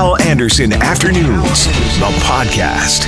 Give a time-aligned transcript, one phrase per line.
[0.00, 1.66] Hal Anderson Afternoons,
[1.98, 3.04] the podcast.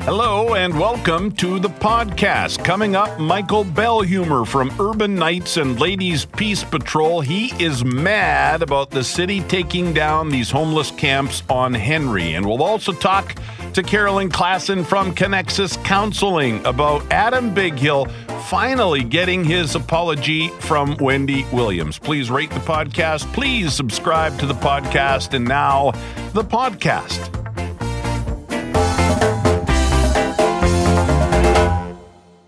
[0.00, 2.64] Hello and welcome to the podcast.
[2.64, 7.20] Coming up, Michael Bellhumer from Urban Knights and Ladies Peace Patrol.
[7.20, 12.32] He is mad about the city taking down these homeless camps on Henry.
[12.32, 13.38] And we'll also talk
[13.74, 18.10] to Carolyn Klassen from Connexus Counseling about Adam Bighill
[18.48, 21.98] finally getting his apology from Wendy Williams.
[21.98, 23.30] Please rate the podcast.
[23.32, 25.34] Please subscribe to the podcast.
[25.34, 25.92] And now,
[26.32, 27.34] the podcast.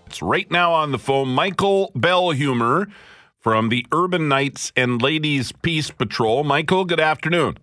[0.07, 2.91] It's right now on the phone, Michael Bellhumer
[3.39, 6.43] from the Urban Knights and Ladies Peace Patrol.
[6.43, 7.57] Michael, good afternoon.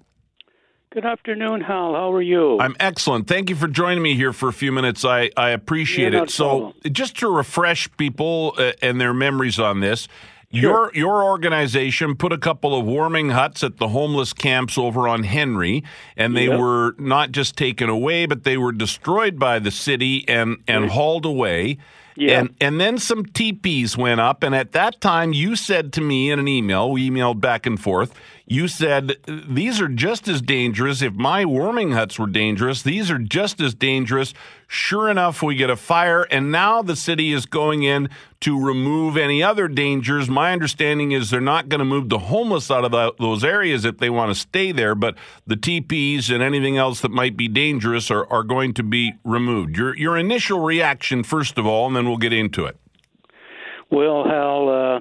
[0.91, 1.93] Good afternoon, Hal.
[1.95, 2.59] How are you?
[2.61, 3.27] I'm excellent.
[3.29, 5.05] Thank you for joining me here for a few minutes.
[5.05, 6.23] I, I appreciate Yeah, it.
[6.23, 6.75] not So, problem.
[6.93, 10.09] just to refresh people uh, and their memories on this,
[10.51, 15.25] your your organization put a couple of warming huts at the homeless camps over on
[15.25, 15.85] Henry,
[16.17, 16.59] and they Yep.
[16.59, 21.27] were not just taken away, but they were destroyed by the city and and hauled
[21.27, 21.77] away.
[22.17, 22.41] Yeah.
[22.41, 26.31] And and then some teepees went up, and at that time you said to me
[26.31, 28.15] in an email, we emailed back and forth.
[28.51, 31.03] You said these are just as dangerous.
[31.03, 34.33] If my warming huts were dangerous, these are just as dangerous.
[34.67, 38.09] Sure enough, we get a fire, and now the city is going in
[38.41, 40.31] to remove any other dangers.
[40.31, 43.85] My understanding is they're not going to move the homeless out of the, those areas
[43.85, 47.49] if they want to stay there, but the teepees and anything else that might be
[47.49, 49.77] dangerous are, are going to be removed.
[49.77, 52.77] Your your initial reaction, first of all, and then we'll get into it.
[53.91, 55.01] well, Hal, uh,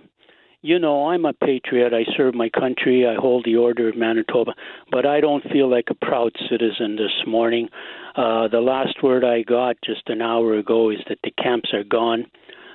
[0.67, 1.93] you know, I'm a patriot.
[1.93, 3.07] I serve my country.
[3.07, 4.51] I hold the Order of Manitoba,
[4.91, 7.69] but I don't feel like a proud citizen this morning.
[8.17, 11.85] Uh, the last word I got just an hour ago is that the camps are
[11.85, 12.25] gone.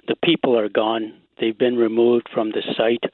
[0.08, 1.20] The people are gone.
[1.38, 3.04] They've been removed from the site.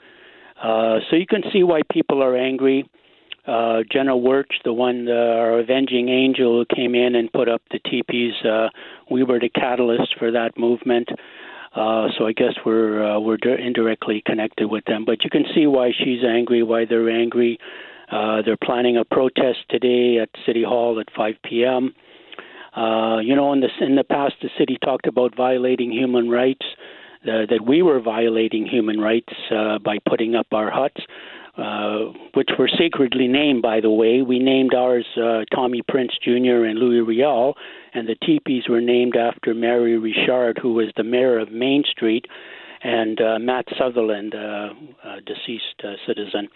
[0.63, 2.89] Uh, so you can see why people are angry.
[3.49, 7.63] Uh, Jenna Wirch, the one, uh, our avenging angel who came in and put up
[7.73, 8.69] the teepees, uh,
[9.11, 11.09] we were the catalyst for that movement.
[11.79, 15.05] Uh, so I guess we're uh, we're di- indirectly connected with them.
[15.05, 17.59] But you can see why she's angry, why they're angry.
[18.11, 21.95] Uh, they're planning a protest today at City Hall at 5 p.m.
[22.75, 26.67] Uh, you know, in the in the past, the city talked about violating human rights.
[27.25, 31.01] Uh, that we were violating human rights uh, by putting up our huts,
[31.59, 34.23] uh, which were sacredly named, by the way.
[34.23, 36.65] We named ours uh, Tommy Prince Jr.
[36.65, 37.55] and Louis Riel,
[37.95, 42.27] and the teepees were named after Mary Richard, who was the mayor of Main Street,
[42.83, 44.71] and uh, Matt Sutherland, uh,
[45.05, 46.49] uh, deceased uh, citizen.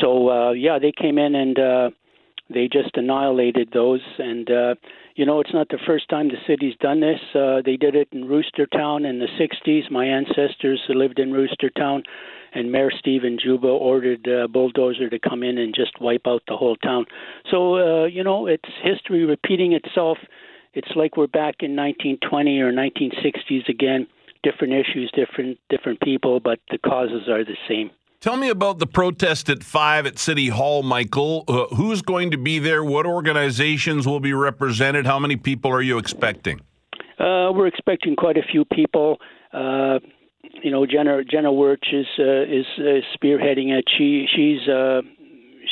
[0.00, 1.90] So, uh, yeah, they came in and uh,
[2.48, 4.02] they just annihilated those.
[4.18, 4.74] And, uh,
[5.16, 7.20] you know, it's not the first time the city's done this.
[7.34, 9.90] Uh, they did it in Roostertown in the 60s.
[9.90, 12.02] My ancestors lived in Roostertown,
[12.54, 16.56] and Mayor Stephen Juba ordered a bulldozer to come in and just wipe out the
[16.56, 17.06] whole town.
[17.50, 20.18] So, uh, you know, it's history repeating itself.
[20.72, 24.06] It's like we're back in 1920 or 1960s again.
[24.42, 27.90] Different issues, different different people, but the causes are the same.
[28.20, 31.44] Tell me about the protest at 5 at City Hall, Michael.
[31.46, 32.82] Uh, who's going to be there?
[32.82, 35.06] What organizations will be represented?
[35.06, 36.60] How many people are you expecting?
[37.18, 39.18] Uh, we're expecting quite a few people.
[39.52, 39.98] Uh,
[40.62, 43.84] you know, Jenna Jenna Wirch is uh, is uh, spearheading it.
[43.96, 45.02] She she's uh,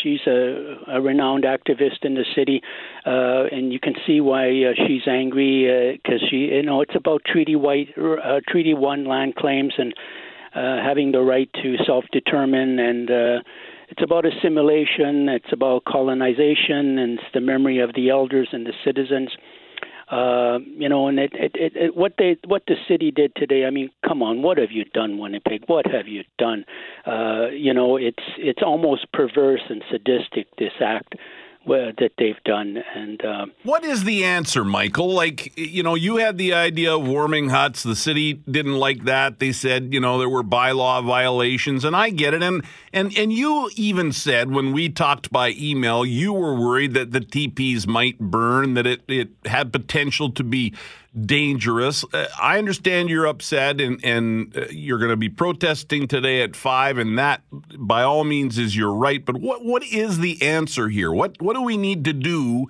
[0.02, 2.62] she's a, a renowned activist in the city,
[3.06, 7.22] uh, and you can see why uh, she's angry because she you know it's about
[7.24, 9.94] Treaty White uh, Treaty One land claims and
[10.54, 13.10] uh, having the right to self determine and.
[13.10, 13.38] Uh,
[13.88, 15.28] it's about assimilation.
[15.28, 19.28] It's about colonization, and it's the memory of the elders and the citizens.
[19.36, 19.61] Uh,
[20.12, 23.64] you know, and it, it, it, it, what they what the city did today.
[23.64, 25.64] I mean, come on, what have you done, Winnipeg?
[25.66, 26.64] What have you done?
[27.06, 31.14] Uh, you know, it's it's almost perverse and sadistic this act
[31.66, 33.24] uh, that they've done, and.
[33.24, 35.12] Uh, What is the answer, Michael?
[35.12, 37.82] Like, you know, you had the idea of warming huts.
[37.82, 39.38] The city didn't like that.
[39.38, 42.42] They said, you know, there were bylaw violations, and I get it.
[42.42, 47.12] And and and you even said when we talked by email, you were worried that
[47.12, 50.74] the teepees might burn, that it it had potential to be
[51.18, 52.04] dangerous.
[52.12, 56.56] Uh, I understand you're upset, and and uh, you're going to be protesting today at
[56.56, 59.24] five, and that by all means is your right.
[59.24, 61.12] But what what is the answer here?
[61.12, 62.68] What what do we need to do?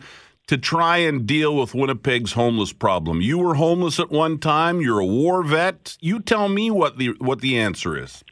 [0.49, 3.21] to try and deal with Winnipeg's homeless problem.
[3.21, 4.81] You were homeless at one time.
[4.81, 5.97] You're a war vet.
[6.01, 8.25] You tell me what the what the answer is.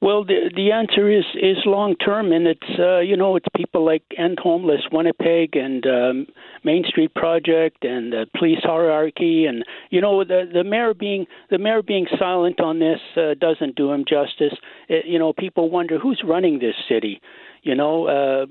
[0.00, 3.84] Well, the the answer is is long term, and it's uh, you know it's people
[3.84, 6.26] like End Homeless Winnipeg and um,
[6.62, 11.58] Main Street Project and the police hierarchy, and you know the the mayor being the
[11.58, 14.56] mayor being silent on this uh, doesn't do him justice.
[14.88, 17.20] It, you know, people wonder who's running this city.
[17.64, 18.46] You know, uh,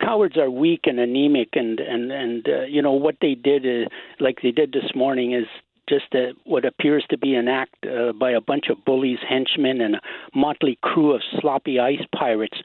[0.00, 3.88] cowards are weak and anemic, and and and uh, you know what they did, is,
[4.20, 5.46] like they did this morning, is
[5.88, 9.80] just a, what appears to be an act uh, by a bunch of bullies, henchmen,
[9.80, 10.00] and a
[10.34, 12.58] motley crew of sloppy ice pirates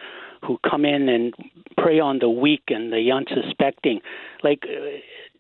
[0.46, 1.34] who come in and
[1.78, 4.00] prey on the weak and the unsuspecting.
[4.44, 4.98] Like, uh,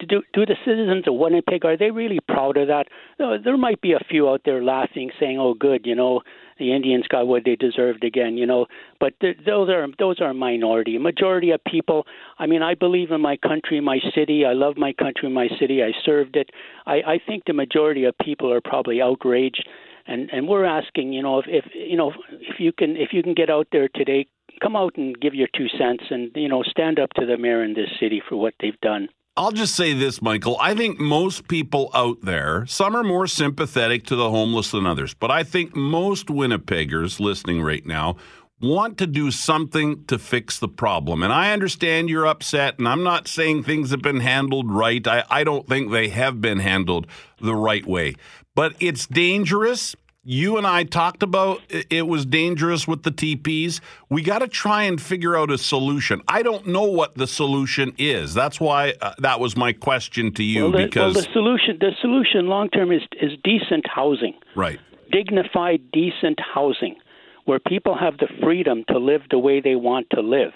[0.07, 2.87] do, do the citizens of Winnipeg are they really proud of that?
[3.17, 6.21] There might be a few out there laughing, saying, "Oh, good, you know,
[6.59, 8.67] the Indians got what they deserved again, you know.
[8.99, 10.95] But th- those are those are a minority.
[10.95, 12.05] A majority of people.
[12.39, 14.45] I mean, I believe in my country, my city.
[14.45, 15.83] I love my country, my city.
[15.83, 16.49] I served it.
[16.85, 19.67] I, I think the majority of people are probably outraged,
[20.07, 23.23] and and we're asking, you know, if, if you know if you can if you
[23.23, 24.27] can get out there today,
[24.61, 27.63] come out and give your two cents, and you know, stand up to the mayor
[27.63, 29.09] in this city for what they've done.
[29.37, 30.57] I'll just say this, Michael.
[30.59, 35.13] I think most people out there, some are more sympathetic to the homeless than others,
[35.13, 38.15] but I think most Winnipeggers listening right now
[38.59, 41.21] want to do something to fix the problem.
[41.21, 45.05] And I understand you're upset, and I'm not saying things have been handled right.
[45.07, 47.05] I, I don't think they have been handled
[47.39, 48.15] the right way.
[48.55, 49.95] But it's dangerous
[50.29, 53.79] you and I talked about it was dangerous with the teepees.
[54.09, 56.21] We got to try and figure out a solution.
[56.27, 58.33] I don't know what the solution is.
[58.33, 60.63] That's why uh, that was my question to you.
[60.63, 64.81] Well, the, because well, the solution, the solution long term is is decent housing, right?
[65.13, 66.97] Dignified, decent housing,
[67.45, 70.51] where people have the freedom to live the way they want to live,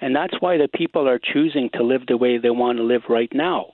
[0.00, 3.02] and that's why the people are choosing to live the way they want to live
[3.08, 3.72] right now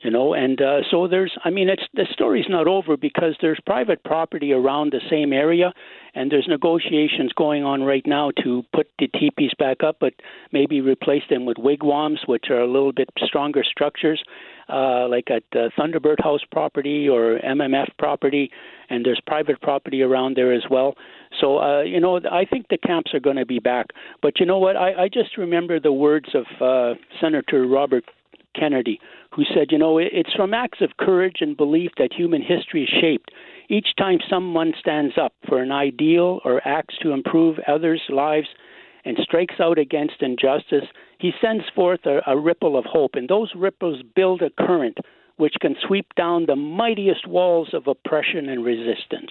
[0.00, 3.60] you know and uh, so there's i mean it's the story's not over because there's
[3.66, 5.72] private property around the same area
[6.14, 10.14] and there's negotiations going on right now to put the teepees back up but
[10.52, 14.22] maybe replace them with wigwams which are a little bit stronger structures
[14.70, 18.50] uh, like at uh, Thunderbird House property or MMF property,
[18.88, 20.94] and there's private property around there as well.
[21.40, 23.86] So, uh, you know, I think the camps are going to be back.
[24.22, 24.76] But you know what?
[24.76, 28.04] I, I just remember the words of uh, Senator Robert
[28.58, 29.00] Kennedy,
[29.34, 33.00] who said, You know, it's from acts of courage and belief that human history is
[33.00, 33.30] shaped.
[33.68, 38.48] Each time someone stands up for an ideal or acts to improve others' lives
[39.04, 40.84] and strikes out against injustice,
[41.18, 44.98] he sends forth a, a ripple of hope, and those ripples build a current
[45.36, 49.30] which can sweep down the mightiest walls of oppression and resistance.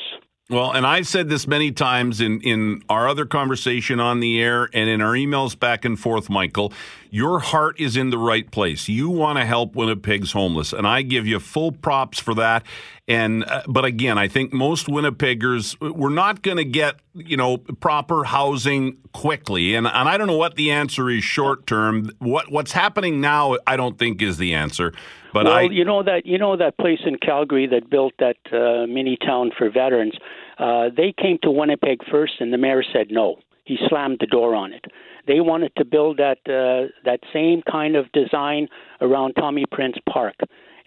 [0.50, 4.68] Well, and I've said this many times in, in our other conversation on the air
[4.74, 6.74] and in our emails back and forth, Michael.
[7.12, 8.88] Your heart is in the right place.
[8.88, 12.64] You want to help Winnipeg's homeless, and I give you full props for that.
[13.08, 17.58] And uh, but again, I think most Winnipeggers we're not going to get you know
[17.58, 22.12] proper housing quickly, and and I don't know what the answer is short term.
[22.20, 24.94] What what's happening now, I don't think is the answer.
[25.34, 28.38] But well, I, you know that you know that place in Calgary that built that
[28.52, 30.14] uh, mini town for veterans.
[30.60, 33.40] Uh, they came to Winnipeg first, and the mayor said no.
[33.70, 34.86] He slammed the door on it.
[35.28, 38.68] They wanted to build that uh, that same kind of design
[39.00, 40.34] around Tommy Prince Park,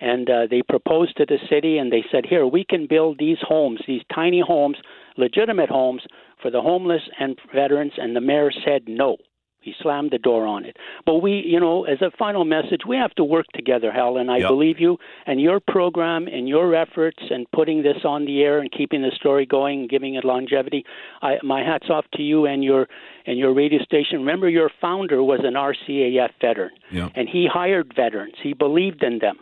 [0.00, 3.38] and uh, they proposed to the city, and they said, "Here, we can build these
[3.40, 4.78] homes, these tiny homes,
[5.16, 6.02] legitimate homes
[6.40, 9.16] for the homeless and veterans." And the mayor said no.
[9.62, 10.76] He slammed the door on it.
[11.06, 14.30] But we, you know, as a final message, we have to work together, Hal, and
[14.30, 14.48] I yep.
[14.48, 18.70] believe you and your program and your efforts and putting this on the air and
[18.70, 20.84] keeping the story going and giving it longevity.
[21.22, 22.88] I, my hats off to you and your
[23.24, 24.18] and your radio station.
[24.18, 27.12] Remember, your founder was an RCAF veteran, yep.
[27.14, 28.34] and he hired veterans.
[28.42, 29.36] He believed in them.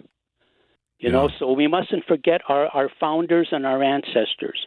[0.99, 1.13] You yeah.
[1.13, 4.67] know, so we mustn't forget our, our founders and our ancestors.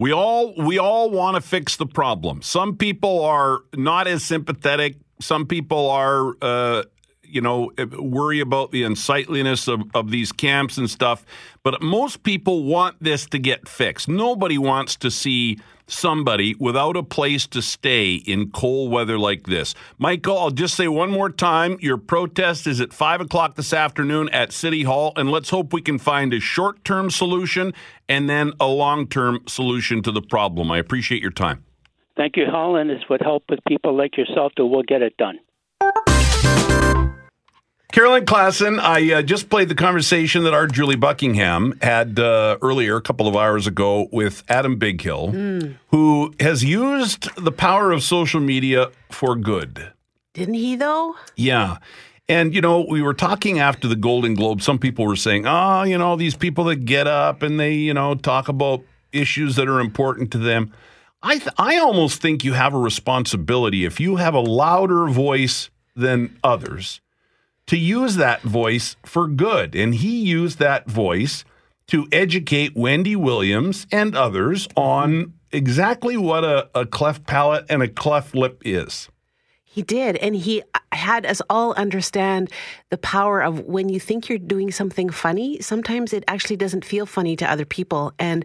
[0.00, 2.40] We all we all want to fix the problem.
[2.42, 4.96] Some people are not as sympathetic.
[5.20, 6.84] Some people are, uh,
[7.28, 11.24] you know, eh, worry about the unsightliness of, of these camps and stuff.
[11.62, 14.08] But most people want this to get fixed.
[14.08, 15.58] Nobody wants to see
[15.88, 19.74] somebody without a place to stay in cold weather like this.
[19.98, 24.28] Michael, I'll just say one more time your protest is at 5 o'clock this afternoon
[24.30, 27.72] at City Hall, and let's hope we can find a short term solution
[28.08, 30.70] and then a long term solution to the problem.
[30.70, 31.64] I appreciate your time.
[32.16, 32.90] Thank you, Holland.
[32.90, 35.38] This would help with people like yourself that will get it done.
[37.98, 42.94] Carolyn Klassen, I uh, just played the conversation that our Julie Buckingham had uh, earlier,
[42.94, 45.76] a couple of hours ago, with Adam Bighill, mm.
[45.88, 49.90] who has used the power of social media for good.
[50.32, 51.16] Didn't he, though?
[51.34, 51.78] Yeah.
[52.28, 54.62] And, you know, we were talking after the Golden Globe.
[54.62, 57.94] Some people were saying, oh, you know, these people that get up and they, you
[57.94, 60.72] know, talk about issues that are important to them.
[61.20, 65.68] I th- I almost think you have a responsibility if you have a louder voice
[65.96, 67.00] than others
[67.68, 69.74] to use that voice for good.
[69.74, 71.44] And he used that voice
[71.88, 77.88] to educate Wendy Williams and others on exactly what a, a cleft palate and a
[77.88, 79.08] cleft lip is.
[79.64, 80.16] He did.
[80.16, 82.50] And he had us all understand
[82.90, 87.06] the power of when you think you're doing something funny, sometimes it actually doesn't feel
[87.06, 88.12] funny to other people.
[88.18, 88.44] And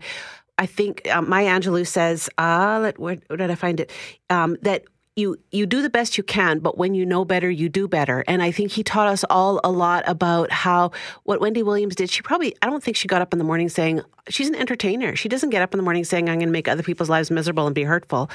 [0.57, 3.91] I think uh, Maya Angelou says, uh, let, where, where did I find it?
[4.29, 4.83] Um, that
[5.15, 8.23] you you do the best you can, but when you know better, you do better.
[8.27, 10.91] And I think he taught us all a lot about how
[11.23, 12.09] what Wendy Williams did.
[12.09, 15.15] She probably I don't think she got up in the morning saying she's an entertainer.
[15.15, 17.29] She doesn't get up in the morning saying I'm going to make other people's lives
[17.29, 18.29] miserable and be hurtful.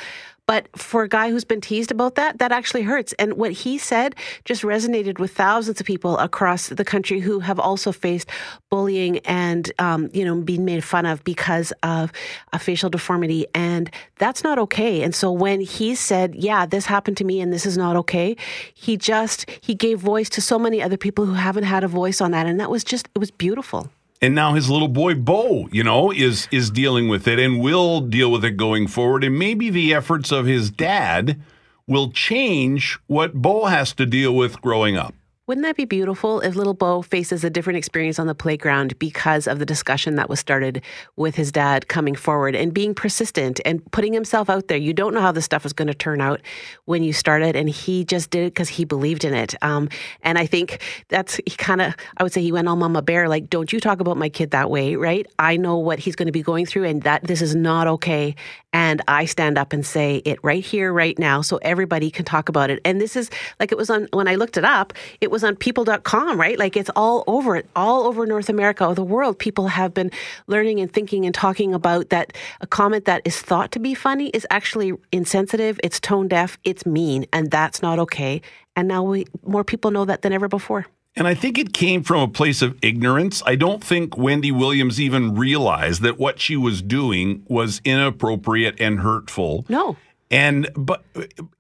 [0.49, 3.13] But for a guy who's been teased about that, that actually hurts.
[3.19, 4.15] And what he said
[4.47, 8.31] just resonated with thousands of people across the country who have also faced
[8.71, 12.11] bullying and, um, you know, being made fun of because of
[12.55, 13.47] a facial deformity.
[13.55, 15.03] And that's not okay.
[15.03, 18.35] And so when he said, yeah, this happened to me and this is not okay,
[18.73, 22.23] he just, he gave voice to so many other people who haven't had a voice
[22.23, 22.47] on that.
[22.47, 26.11] And that was just, it was beautiful and now his little boy Bo, you know,
[26.11, 29.25] is is dealing with it and will deal with it going forward.
[29.25, 31.41] And maybe the efforts of his dad
[31.87, 35.15] will change what Bo has to deal with growing up.
[35.49, 39.47] Wouldn't that be beautiful if little Bo faces a different experience on the playground because
[39.47, 40.83] of the discussion that was started
[41.17, 44.77] with his dad coming forward and being persistent and putting himself out there?
[44.77, 46.43] You don't know how this stuff is going to turn out
[46.85, 49.55] when you started, and he just did it because he believed in it.
[49.63, 49.89] Um,
[50.21, 53.27] and I think that's he kind of, I would say, he went all mama bear,
[53.27, 55.27] like, don't you talk about my kid that way, right?
[55.39, 58.35] I know what he's going to be going through, and that this is not okay.
[58.79, 62.49] And I stand up and say it right here, right now, so everybody can talk
[62.49, 62.81] about it.
[62.85, 65.57] And this is like it was on when I looked it up, it was on
[65.57, 66.57] people.com, right?
[66.57, 69.37] Like it's all over it, all over North America or the world.
[69.37, 70.13] People have been
[70.47, 74.29] learning and thinking and talking about that a comment that is thought to be funny
[74.29, 78.41] is actually insensitive, it's tone deaf, it's mean, and that's not okay.
[78.77, 80.87] And now we more people know that than ever before.
[81.17, 83.43] And I think it came from a place of ignorance.
[83.45, 89.01] I don't think Wendy Williams even realized that what she was doing was inappropriate and
[89.01, 89.65] hurtful.
[89.69, 89.97] No.
[90.31, 91.05] And but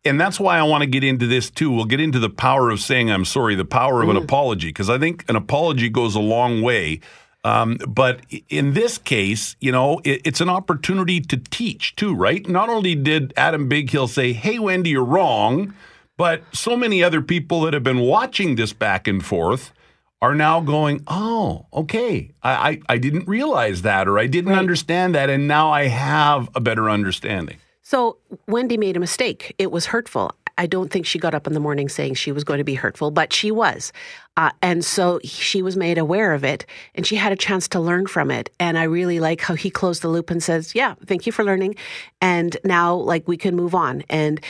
[0.04, 1.70] and that's why I want to get into this too.
[1.70, 4.12] We'll get into the power of saying I'm sorry, the power of mm.
[4.12, 7.00] an apology, because I think an apology goes a long way.
[7.44, 12.46] Um, but in this case, you know, it, it's an opportunity to teach too, right?
[12.46, 15.72] Not only did Adam Bighill say, "Hey, Wendy, you're wrong,"
[16.18, 19.72] but so many other people that have been watching this back and forth
[20.20, 24.58] are now going, "Oh, okay, I I, I didn't realize that, or I didn't right.
[24.58, 29.54] understand that, and now I have a better understanding." So Wendy made a mistake.
[29.56, 30.34] It was hurtful.
[30.58, 32.74] I don't think she got up in the morning saying she was going to be
[32.74, 33.92] hurtful, but she was.
[34.36, 37.80] Uh, and so she was made aware of it and she had a chance to
[37.80, 38.50] learn from it.
[38.58, 41.44] And I really like how he closed the loop and says, Yeah, thank you for
[41.44, 41.76] learning.
[42.20, 44.02] And now, like, we can move on.
[44.10, 44.40] And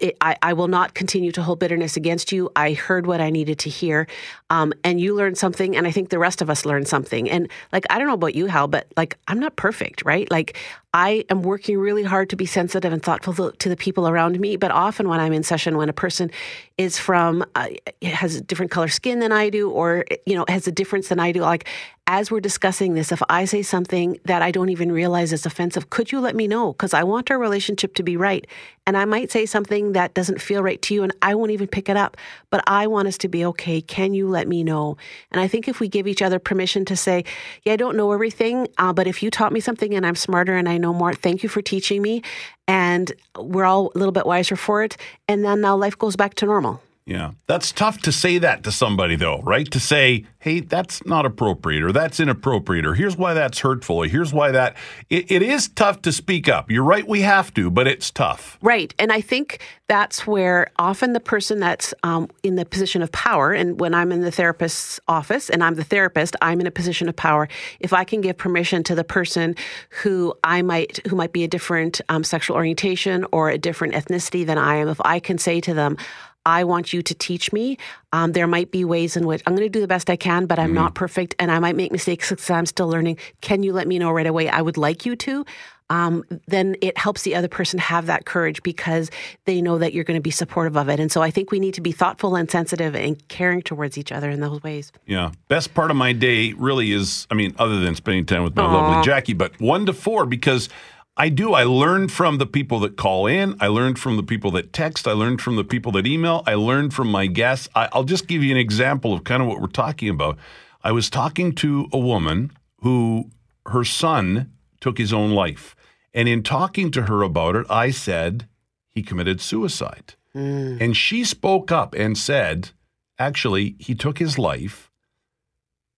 [0.00, 2.50] it, I, I, will not continue to hold bitterness against you.
[2.56, 4.06] I heard what I needed to hear.
[4.50, 5.76] Um, and you learned something.
[5.76, 7.28] And I think the rest of us learned something.
[7.28, 10.30] And like, I don't know about you, Hal, but like, I'm not perfect, right?
[10.30, 10.58] Like,
[10.94, 14.56] I am working really hard to be sensitive and thoughtful to the people around me.
[14.56, 16.30] But often when I'm in session, when a person
[16.76, 17.68] is from, uh,
[18.02, 21.18] has a different color skin than I do, or, you know, has a difference than
[21.18, 21.66] I do, like
[22.12, 25.88] as we're discussing this, if I say something that I don't even realize is offensive,
[25.88, 26.74] could you let me know?
[26.74, 28.46] Because I want our relationship to be right.
[28.86, 31.68] And I might say something that doesn't feel right to you and I won't even
[31.68, 32.18] pick it up,
[32.50, 33.80] but I want us to be okay.
[33.80, 34.98] Can you let me know?
[35.30, 37.24] And I think if we give each other permission to say,
[37.62, 40.54] yeah, I don't know everything, uh, but if you taught me something and I'm smarter
[40.54, 41.14] and I know more.
[41.14, 42.20] Thank you for teaching me.
[42.68, 44.98] And we're all a little bit wiser for it.
[45.28, 46.82] And then now life goes back to normal.
[47.04, 47.32] Yeah.
[47.46, 49.68] That's tough to say that to somebody, though, right?
[49.72, 54.06] To say, hey, that's not appropriate or that's inappropriate or here's why that's hurtful or
[54.06, 54.76] here's why that.
[55.10, 56.70] It, it is tough to speak up.
[56.70, 58.56] You're right, we have to, but it's tough.
[58.62, 58.94] Right.
[58.98, 63.52] And I think that's where often the person that's um, in the position of power,
[63.52, 67.08] and when I'm in the therapist's office and I'm the therapist, I'm in a position
[67.08, 67.48] of power.
[67.80, 69.56] If I can give permission to the person
[69.90, 74.46] who I might, who might be a different um, sexual orientation or a different ethnicity
[74.46, 75.96] than I am, if I can say to them,
[76.44, 77.78] I want you to teach me.
[78.12, 80.46] Um, there might be ways in which I'm going to do the best I can,
[80.46, 80.74] but I'm mm-hmm.
[80.74, 83.18] not perfect and I might make mistakes because I'm still learning.
[83.40, 84.48] Can you let me know right away?
[84.48, 85.44] I would like you to.
[85.90, 89.10] Um, then it helps the other person have that courage because
[89.44, 90.98] they know that you're going to be supportive of it.
[90.98, 94.10] And so I think we need to be thoughtful and sensitive and caring towards each
[94.10, 94.90] other in those ways.
[95.06, 95.32] Yeah.
[95.48, 98.62] Best part of my day really is, I mean, other than spending time with my
[98.62, 98.72] Aww.
[98.72, 100.70] lovely Jackie, but one to four because
[101.16, 101.52] I do.
[101.52, 103.56] I learned from the people that call in.
[103.60, 105.06] I learned from the people that text.
[105.06, 106.42] I learned from the people that email.
[106.46, 107.68] I learned from my guests.
[107.74, 110.38] I, will just give you an example of kind of what we're talking about.
[110.82, 113.30] I was talking to a woman who
[113.66, 115.76] her son took his own life.
[116.14, 118.48] And in talking to her about it, I said
[118.88, 120.14] he committed suicide.
[120.32, 120.78] Hmm.
[120.80, 122.70] And she spoke up and said,
[123.18, 124.90] actually, he took his life.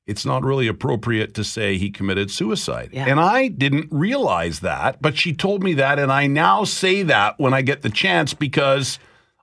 [0.07, 2.91] It's not really appropriate to say he committed suicide.
[2.93, 3.07] Yeah.
[3.07, 5.99] And I didn't realize that, but she told me that.
[5.99, 8.99] And I now say that when I get the chance because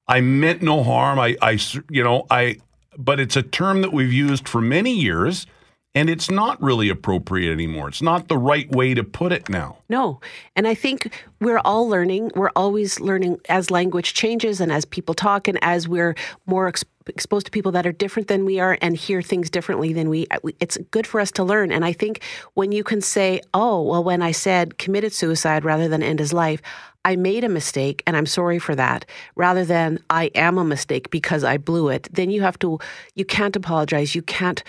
[0.08, 1.20] I meant no harm.
[1.20, 1.58] I, I,
[1.90, 2.58] you know, I,
[2.98, 5.48] but it's a term that we've used for many years
[5.94, 7.90] and it's not really appropriate anymore.
[7.90, 9.78] It's not the right way to put it now.
[9.90, 10.22] No.
[10.56, 12.32] And I think we're all learning.
[12.36, 16.16] We're always learning as language changes and as people talk and as we're
[16.46, 19.94] more ex- exposed to people that are different than we are and hear things differently
[19.94, 21.72] than uh, we it's good for us to learn.
[21.72, 25.88] And I think when you can say, "Oh, well when I said committed suicide rather
[25.88, 26.62] than end his life,
[27.06, 31.10] I made a mistake and I'm sorry for that, rather than I am a mistake
[31.10, 32.80] because I blew it, then you have to
[33.16, 34.16] you can't apologize.
[34.16, 34.64] You can't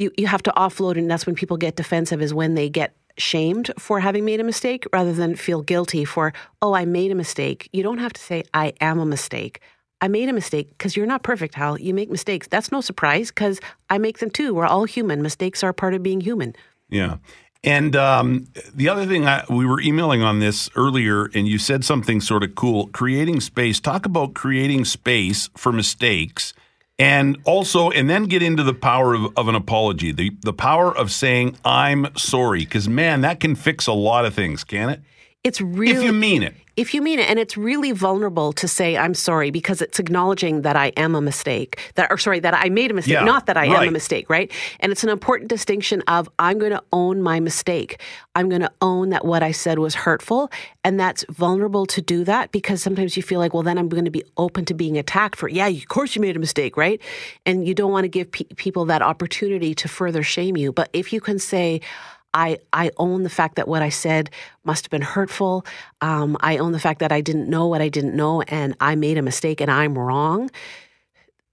[0.00, 2.94] you, you have to offload and that's when people get defensive is when they get
[3.18, 6.32] shamed for having made a mistake rather than feel guilty for
[6.62, 9.60] oh i made a mistake you don't have to say i am a mistake
[10.00, 13.28] i made a mistake because you're not perfect hal you make mistakes that's no surprise
[13.28, 16.54] because i make them too we're all human mistakes are part of being human
[16.90, 17.18] Yeah.
[17.62, 21.84] And um, the other thing, I, we were emailing on this earlier, and you said
[21.84, 23.80] something sort of cool creating space.
[23.80, 26.54] Talk about creating space for mistakes.
[26.98, 30.94] And also, and then get into the power of, of an apology, the, the power
[30.94, 32.60] of saying, I'm sorry.
[32.60, 35.00] Because, man, that can fix a lot of things, can it?
[35.42, 36.54] It's really If you mean it.
[36.76, 40.62] if you mean it and it's really vulnerable to say i'm sorry because it's acknowledging
[40.62, 43.46] that i am a mistake that or sorry that i made a mistake Yeah, not
[43.46, 44.50] that i am a mistake right?
[44.80, 48.00] And it's an important distinction of i'm going to own my mistake.
[48.34, 50.50] I'm going to own that what i said was hurtful
[50.84, 54.04] and that's vulnerable to do that because sometimes you feel like well then i'm going
[54.04, 57.00] to be open to being attacked for yeah of course you made a mistake right?
[57.46, 60.70] And you don't want to give pe- people that opportunity to further shame you.
[60.72, 61.80] But if you can say
[62.34, 64.30] I, I own the fact that what I said
[64.64, 65.64] must have been hurtful.
[66.00, 68.94] Um, I own the fact that I didn't know what I didn't know and I
[68.94, 70.50] made a mistake and I'm wrong.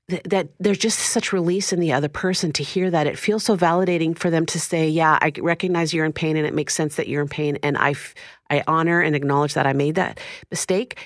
[0.09, 3.07] Th- that there's just such release in the other person to hear that.
[3.07, 6.47] It feels so validating for them to say, Yeah, I recognize you're in pain and
[6.47, 7.57] it makes sense that you're in pain.
[7.63, 8.15] And I, f-
[8.49, 10.19] I honor and acknowledge that I made that
[10.49, 10.97] mistake.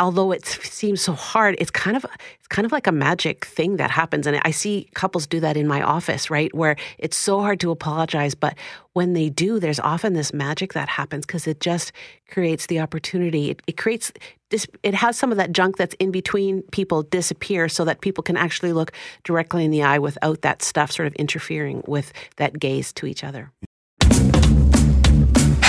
[0.00, 2.06] Although it seems so hard, it's kind of
[2.38, 5.58] it's kind of like a magic thing that happens, and I see couples do that
[5.58, 6.52] in my office, right?
[6.54, 8.56] Where it's so hard to apologize, but
[8.94, 11.92] when they do, there's often this magic that happens because it just
[12.30, 13.50] creates the opportunity.
[13.50, 14.10] It, it creates
[14.48, 14.66] this.
[14.82, 18.38] It has some of that junk that's in between people disappear, so that people can
[18.38, 22.90] actually look directly in the eye without that stuff sort of interfering with that gaze
[22.94, 23.52] to each other.